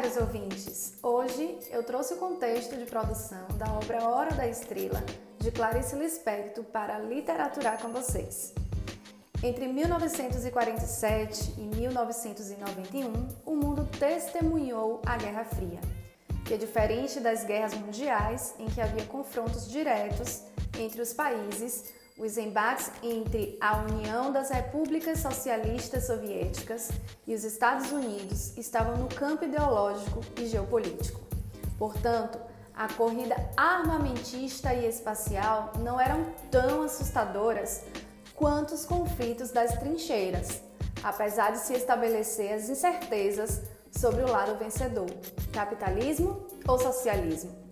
[0.00, 0.94] caros ouvintes!
[1.02, 5.04] Hoje eu trouxe o contexto de produção da obra Hora da Estrela,
[5.38, 8.54] de Clarice Lispector, para literaturar com vocês.
[9.42, 13.12] Entre 1947 e 1991,
[13.44, 15.80] o mundo testemunhou a Guerra Fria,
[16.46, 20.44] que é diferente das guerras mundiais em que havia confrontos diretos
[20.78, 26.90] entre os países, os embates entre a União das Repúblicas Socialistas Soviéticas
[27.26, 31.20] e os Estados Unidos estavam no campo ideológico e geopolítico.
[31.78, 32.38] Portanto,
[32.74, 37.82] a corrida armamentista e espacial não eram tão assustadoras
[38.34, 40.62] quanto os conflitos das trincheiras,
[41.02, 45.10] apesar de se estabelecer as incertezas sobre o lado vencedor:
[45.52, 47.69] capitalismo ou socialismo.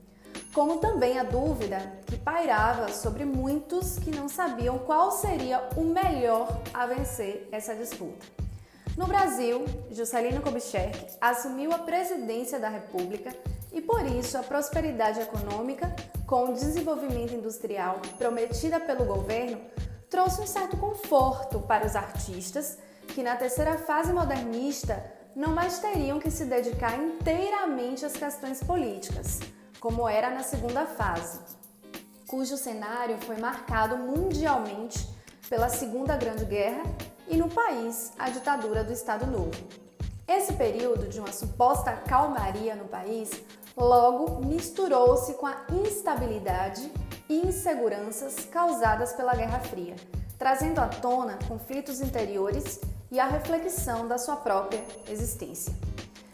[0.53, 6.49] Como também a dúvida que pairava sobre muitos que não sabiam qual seria o melhor
[6.73, 8.27] a vencer essa disputa.
[8.97, 13.33] No Brasil, Juscelino Kubitschek assumiu a presidência da República
[13.73, 15.95] e por isso a prosperidade econômica,
[16.27, 19.61] com o desenvolvimento industrial prometida pelo governo,
[20.11, 25.05] trouxe um certo conforto para os artistas que na terceira fase modernista
[25.37, 29.39] não mais teriam que se dedicar inteiramente às questões políticas,
[29.81, 31.41] como era na segunda fase,
[32.27, 35.09] cujo cenário foi marcado mundialmente
[35.49, 36.83] pela Segunda Grande Guerra
[37.27, 39.57] e no país a ditadura do Estado Novo.
[40.27, 43.31] Esse período de uma suposta calmaria no país
[43.77, 46.93] logo misturou-se com a instabilidade
[47.29, 49.97] e inseguranças causadas pela Guerra Fria,
[50.39, 55.75] trazendo à tona conflitos interiores e a reflexão da sua própria existência.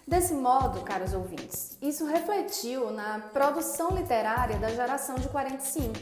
[0.07, 5.95] Desse modo, caros ouvintes, isso refletiu na produção literária da geração de 45.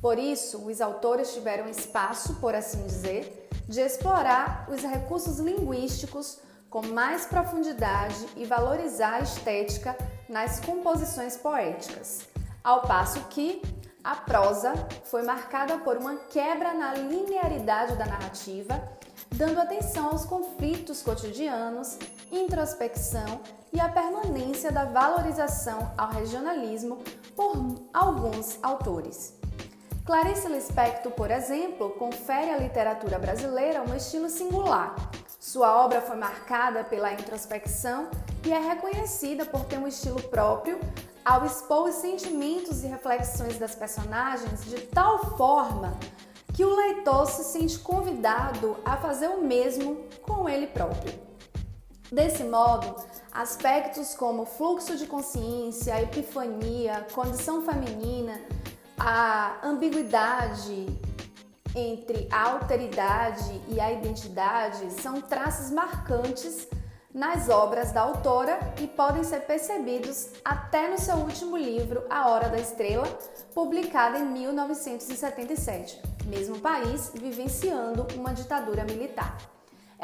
[0.00, 6.38] Por isso, os autores tiveram espaço, por assim dizer, de explorar os recursos linguísticos
[6.70, 9.96] com mais profundidade e valorizar a estética
[10.28, 12.22] nas composições poéticas,
[12.62, 13.60] ao passo que
[14.02, 18.80] a prosa foi marcada por uma quebra na linearidade da narrativa,
[19.32, 21.98] dando atenção aos conflitos cotidianos,
[22.34, 23.40] introspecção
[23.72, 26.98] e a permanência da valorização ao regionalismo
[27.36, 27.54] por
[27.92, 29.34] alguns autores.
[30.04, 34.94] Clarice Lispector, por exemplo, confere à literatura brasileira um estilo singular.
[35.40, 38.08] Sua obra foi marcada pela introspecção
[38.44, 40.78] e é reconhecida por ter um estilo próprio,
[41.24, 45.96] ao expor os sentimentos e reflexões das personagens de tal forma
[46.52, 51.33] que o leitor se sente convidado a fazer o mesmo com ele próprio.
[52.14, 52.94] Desse modo,
[53.32, 58.40] aspectos como fluxo de consciência, epifania, condição feminina,
[58.96, 60.86] a ambiguidade
[61.74, 66.68] entre a alteridade e a identidade são traços marcantes
[67.12, 72.48] nas obras da autora e podem ser percebidos até no seu último livro, A Hora
[72.48, 73.08] da Estrela,
[73.52, 79.53] publicado em 1977, mesmo país vivenciando uma ditadura militar.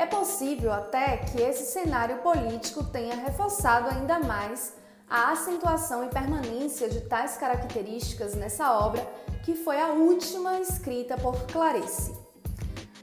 [0.01, 4.73] É possível até que esse cenário político tenha reforçado ainda mais
[5.07, 9.07] a acentuação e permanência de tais características nessa obra,
[9.45, 12.15] que foi a última escrita por Clarice.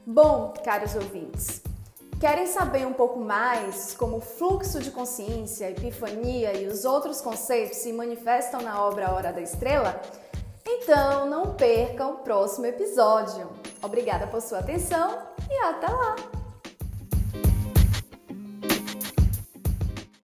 [0.04, 1.62] Bom, caros ouvintes,
[2.18, 7.92] Querem saber um pouco mais como fluxo de consciência, epifania e os outros conceitos se
[7.92, 10.00] manifestam na obra Hora da Estrela?
[10.66, 13.48] Então não percam o próximo episódio.
[13.80, 15.16] Obrigada por sua atenção
[15.48, 16.37] e até lá!